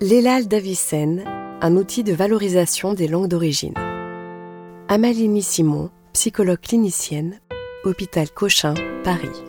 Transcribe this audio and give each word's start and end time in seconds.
L'ELAL 0.00 0.48
d'Avicenne, 0.48 1.22
un 1.60 1.76
outil 1.76 2.02
de 2.02 2.12
valorisation 2.12 2.94
des 2.94 3.06
langues 3.06 3.28
d'origine. 3.28 3.74
Amalini 4.88 5.40
Simon, 5.40 5.90
psychologue 6.12 6.60
clinicienne, 6.60 7.38
hôpital 7.84 8.28
Cochin, 8.30 8.74
Paris. 9.04 9.44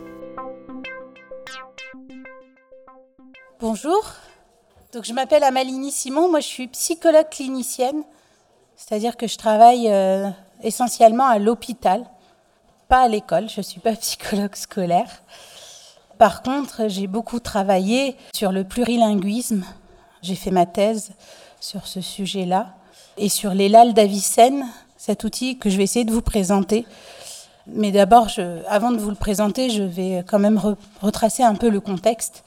Bonjour, 3.58 4.12
donc 4.92 5.04
je 5.04 5.12
m'appelle 5.12 5.42
Amalini 5.42 5.90
Simon, 5.90 6.30
moi 6.30 6.38
je 6.38 6.46
suis 6.46 6.68
psychologue 6.68 7.28
clinicienne, 7.28 8.04
c'est-à-dire 8.76 9.16
que 9.16 9.26
je 9.26 9.36
travaille 9.36 9.88
euh, 9.90 10.30
essentiellement 10.62 11.26
à 11.26 11.40
l'hôpital, 11.40 12.08
pas 12.88 13.00
à 13.00 13.08
l'école, 13.08 13.48
je 13.48 13.60
ne 13.60 13.64
suis 13.64 13.80
pas 13.80 13.92
psychologue 13.96 14.54
scolaire. 14.54 15.22
Par 16.18 16.42
contre, 16.42 16.88
j'ai 16.88 17.08
beaucoup 17.08 17.40
travaillé 17.40 18.16
sur 18.32 18.52
le 18.52 18.62
plurilinguisme, 18.62 19.64
j'ai 20.22 20.34
fait 20.34 20.50
ma 20.50 20.66
thèse 20.66 21.10
sur 21.60 21.86
ce 21.86 22.00
sujet-là 22.00 22.74
et 23.16 23.28
sur 23.28 23.54
l'ELAL 23.54 23.94
d'Avicenne, 23.94 24.66
cet 24.96 25.24
outil 25.24 25.58
que 25.58 25.70
je 25.70 25.76
vais 25.76 25.84
essayer 25.84 26.04
de 26.04 26.12
vous 26.12 26.22
présenter. 26.22 26.86
Mais 27.66 27.90
d'abord, 27.90 28.28
avant 28.68 28.92
de 28.92 28.98
vous 28.98 29.10
le 29.10 29.16
présenter, 29.16 29.70
je 29.70 29.82
vais 29.82 30.24
quand 30.26 30.38
même 30.38 30.60
retracer 31.00 31.42
un 31.42 31.54
peu 31.54 31.68
le 31.68 31.80
contexte. 31.80 32.44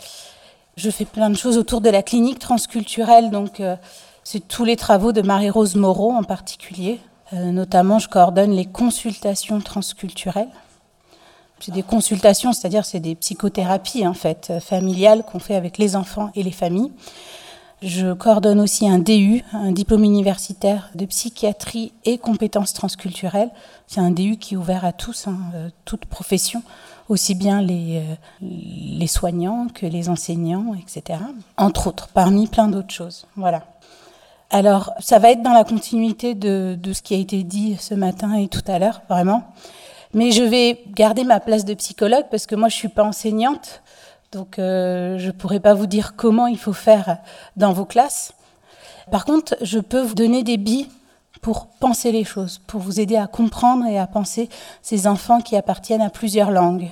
Je 0.77 0.89
fais 0.89 1.05
plein 1.05 1.29
de 1.29 1.35
choses 1.35 1.57
autour 1.57 1.81
de 1.81 1.89
la 1.89 2.03
clinique 2.03 2.39
transculturelle, 2.39 3.31
donc 3.31 3.59
euh, 3.59 3.75
c'est 4.23 4.47
tous 4.47 4.63
les 4.63 4.77
travaux 4.77 5.11
de 5.11 5.21
Marie-Rose 5.21 5.75
Moreau 5.75 6.13
en 6.13 6.23
particulier. 6.23 7.01
Euh, 7.33 7.51
notamment, 7.51 7.99
je 7.99 8.07
coordonne 8.07 8.51
les 8.51 8.65
consultations 8.65 9.59
transculturelles. 9.59 10.49
C'est 11.59 11.73
des 11.73 11.83
consultations, 11.83 12.53
c'est-à-dire 12.53 12.85
c'est 12.85 13.01
des 13.01 13.15
psychothérapies 13.15 14.07
en 14.07 14.13
fait 14.13 14.53
familiales 14.61 15.23
qu'on 15.23 15.39
fait 15.39 15.55
avec 15.55 15.77
les 15.77 15.97
enfants 15.97 16.31
et 16.33 16.43
les 16.43 16.53
familles. 16.53 16.93
Je 17.81 18.11
coordonne 18.11 18.59
aussi 18.59 18.89
un 18.89 18.99
DU, 18.99 19.41
un 19.53 19.71
diplôme 19.71 20.03
universitaire 20.03 20.89
de 20.95 21.05
psychiatrie 21.05 21.93
et 22.03 22.17
compétences 22.17 22.73
transculturelles. 22.73 23.51
C'est 23.87 24.01
un 24.01 24.11
DU 24.11 24.35
qui 24.35 24.55
est 24.55 24.57
ouvert 24.57 24.83
à 24.83 24.91
tous, 24.91 25.27
hein, 25.27 25.37
euh, 25.55 25.69
toute 25.85 26.05
profession, 26.05 26.61
aussi 27.07 27.35
bien 27.35 27.61
les, 27.61 27.99
euh, 27.99 28.15
les 28.41 29.07
soignants 29.07 29.67
que 29.73 29.85
les 29.85 30.09
enseignants, 30.09 30.75
etc. 30.75 31.19
Entre 31.55 31.87
autres, 31.87 32.09
parmi 32.09 32.47
plein 32.47 32.67
d'autres 32.67 32.93
choses. 32.93 33.27
Voilà. 33.37 33.63
Alors, 34.49 34.91
ça 34.99 35.17
va 35.19 35.31
être 35.31 35.41
dans 35.41 35.53
la 35.53 35.63
continuité 35.63 36.35
de, 36.35 36.77
de 36.77 36.91
ce 36.91 37.01
qui 37.01 37.13
a 37.13 37.17
été 37.17 37.43
dit 37.43 37.77
ce 37.79 37.93
matin 37.93 38.33
et 38.33 38.49
tout 38.49 38.63
à 38.67 38.77
l'heure, 38.79 39.03
vraiment. 39.07 39.43
Mais 40.13 40.31
je 40.31 40.43
vais 40.43 40.83
garder 40.95 41.23
ma 41.23 41.39
place 41.39 41.63
de 41.63 41.75
psychologue 41.75 42.25
parce 42.29 42.45
que 42.45 42.55
moi, 42.55 42.67
je 42.67 42.75
suis 42.75 42.89
pas 42.89 43.03
enseignante. 43.03 43.81
Donc 44.31 44.59
euh, 44.59 45.17
je 45.17 45.27
ne 45.27 45.31
pourrais 45.31 45.59
pas 45.59 45.73
vous 45.73 45.87
dire 45.87 46.15
comment 46.15 46.47
il 46.47 46.57
faut 46.57 46.73
faire 46.73 47.17
dans 47.55 47.73
vos 47.73 47.85
classes. 47.85 48.33
Par 49.11 49.25
contre, 49.25 49.55
je 49.61 49.79
peux 49.79 50.01
vous 50.01 50.13
donner 50.13 50.43
des 50.43 50.57
billes 50.57 50.87
pour 51.41 51.67
penser 51.79 52.11
les 52.11 52.23
choses, 52.23 52.59
pour 52.67 52.81
vous 52.81 52.99
aider 52.99 53.15
à 53.15 53.27
comprendre 53.27 53.85
et 53.85 53.97
à 53.97 54.05
penser 54.05 54.49
ces 54.81 55.07
enfants 55.07 55.41
qui 55.41 55.55
appartiennent 55.55 56.01
à 56.01 56.09
plusieurs 56.09 56.51
langues. 56.51 56.91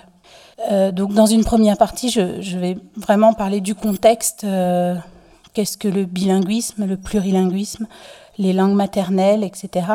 Euh, 0.71 0.91
donc 0.91 1.13
dans 1.13 1.27
une 1.27 1.43
première 1.43 1.77
partie, 1.77 2.09
je, 2.09 2.57
vais 2.57 2.77
vraiment 2.95 3.33
parler 3.33 3.61
du 3.61 3.75
contexte. 3.75 4.43
Euh, 4.43 4.95
Qu'est-ce 5.53 5.77
que 5.79 5.87
le 5.87 6.05
bilinguisme, 6.05 6.85
le 6.85 6.97
plurilinguisme, 6.97 7.87
les 8.37 8.53
langues 8.53 8.75
maternelles, 8.75 9.43
etc. 9.43 9.87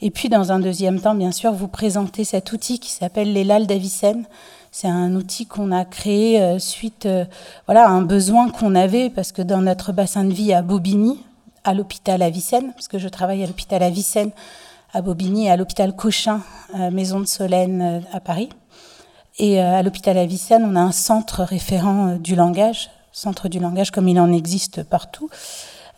Et 0.00 0.10
puis 0.10 0.28
dans 0.28 0.52
un 0.52 0.60
deuxième 0.60 1.00
temps, 1.00 1.14
bien 1.14 1.32
sûr, 1.32 1.52
vous 1.52 1.68
présenter 1.68 2.24
cet 2.24 2.52
outil 2.52 2.78
qui 2.78 2.90
s'appelle 2.90 3.32
l'ELAL 3.32 3.66
d'Avicenne, 3.66 4.24
c'est 4.70 4.88
un 4.88 5.14
outil 5.14 5.46
qu'on 5.46 5.72
a 5.72 5.84
créé 5.84 6.40
euh, 6.40 6.58
suite 6.58 7.06
euh, 7.06 7.24
voilà, 7.66 7.86
à 7.86 7.90
un 7.90 8.02
besoin 8.02 8.50
qu'on 8.50 8.74
avait, 8.74 9.10
parce 9.10 9.32
que 9.32 9.42
dans 9.42 9.62
notre 9.62 9.92
bassin 9.92 10.24
de 10.24 10.32
vie 10.32 10.52
à 10.52 10.62
Bobigny, 10.62 11.18
à 11.64 11.74
l'hôpital 11.74 12.22
Avicenne, 12.22 12.72
parce 12.72 12.88
que 12.88 12.98
je 12.98 13.08
travaille 13.08 13.42
à 13.42 13.46
l'hôpital 13.46 13.82
Avicenne, 13.82 14.30
à 14.92 15.02
Bobigny 15.02 15.50
à 15.50 15.56
l'hôpital 15.56 15.94
Cochin, 15.94 16.40
Maison 16.92 17.20
de 17.20 17.26
Solène 17.26 17.82
euh, 17.82 18.00
à 18.12 18.20
Paris. 18.20 18.48
Et 19.40 19.60
à 19.60 19.84
l'hôpital 19.84 20.18
Avicenne, 20.18 20.64
on 20.64 20.74
a 20.74 20.80
un 20.80 20.90
centre 20.90 21.44
référent 21.44 22.16
du 22.16 22.34
langage, 22.34 22.90
centre 23.12 23.48
du 23.48 23.60
langage 23.60 23.92
comme 23.92 24.08
il 24.08 24.18
en 24.18 24.32
existe 24.32 24.82
partout. 24.82 25.30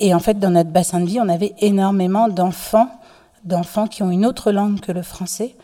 Et 0.00 0.14
en 0.14 0.18
fait, 0.18 0.38
dans 0.38 0.50
notre 0.50 0.70
bassin 0.70 1.00
de 1.00 1.06
vie, 1.06 1.20
on 1.20 1.28
avait 1.28 1.54
énormément 1.60 2.28
d'enfants, 2.28 2.90
d'enfants 3.44 3.86
qui 3.86 4.02
ont 4.02 4.10
une 4.10 4.26
autre 4.26 4.50
langue 4.50 4.80
que 4.80 4.92
le 4.92 5.02
français 5.02 5.54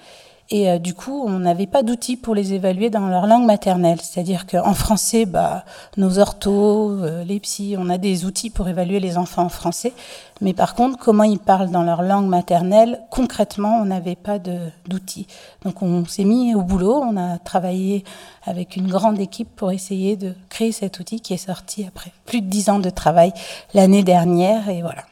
et 0.48 0.70
euh, 0.70 0.78
du 0.78 0.94
coup, 0.94 1.24
on 1.26 1.40
n'avait 1.40 1.66
pas 1.66 1.82
d'outils 1.82 2.16
pour 2.16 2.34
les 2.34 2.52
évaluer 2.52 2.88
dans 2.88 3.08
leur 3.08 3.26
langue 3.26 3.46
maternelle. 3.46 4.00
C'est-à-dire 4.00 4.46
qu'en 4.46 4.74
français, 4.74 5.26
bah, 5.26 5.64
nos 5.96 6.20
orthos, 6.20 7.02
euh, 7.02 7.24
les 7.24 7.40
psys, 7.40 7.74
on 7.78 7.88
a 7.90 7.98
des 7.98 8.24
outils 8.24 8.50
pour 8.50 8.68
évaluer 8.68 9.00
les 9.00 9.18
enfants 9.18 9.42
en 9.42 9.48
français. 9.48 9.92
Mais 10.40 10.52
par 10.52 10.74
contre, 10.74 10.98
comment 10.98 11.24
ils 11.24 11.40
parlent 11.40 11.70
dans 11.70 11.82
leur 11.82 12.02
langue 12.02 12.28
maternelle, 12.28 13.00
concrètement, 13.10 13.78
on 13.80 13.86
n'avait 13.86 14.14
pas 14.14 14.38
d'outils. 14.38 15.26
Donc 15.64 15.82
on 15.82 16.04
s'est 16.04 16.24
mis 16.24 16.54
au 16.54 16.62
boulot, 16.62 16.94
on 17.02 17.16
a 17.16 17.38
travaillé 17.38 18.04
avec 18.44 18.76
une 18.76 18.86
grande 18.86 19.18
équipe 19.18 19.48
pour 19.56 19.72
essayer 19.72 20.16
de 20.16 20.34
créer 20.48 20.70
cet 20.70 21.00
outil 21.00 21.20
qui 21.20 21.34
est 21.34 21.38
sorti 21.38 21.84
après 21.86 22.12
plus 22.24 22.40
de 22.40 22.46
dix 22.46 22.68
ans 22.68 22.78
de 22.78 22.90
travail 22.90 23.32
l'année 23.74 24.04
dernière. 24.04 24.68
Et 24.68 24.82
voilà. 24.82 25.02